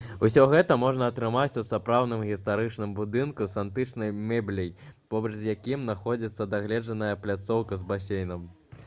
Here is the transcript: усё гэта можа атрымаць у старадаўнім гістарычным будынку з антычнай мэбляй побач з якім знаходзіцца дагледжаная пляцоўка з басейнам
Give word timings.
усё 0.27 0.43
гэта 0.51 0.75
можа 0.83 1.07
атрымаць 1.11 1.57
у 1.61 1.63
старадаўнім 1.67 2.23
гістарычным 2.29 2.95
будынку 2.99 3.47
з 3.51 3.59
антычнай 3.63 4.13
мэбляй 4.31 4.71
побач 5.15 5.33
з 5.43 5.49
якім 5.53 5.85
знаходзіцца 5.85 6.49
дагледжаная 6.55 7.13
пляцоўка 7.27 7.81
з 7.83 7.87
басейнам 7.93 8.51